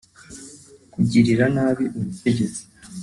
[0.93, 2.61] kugirira nabi ubutegetsi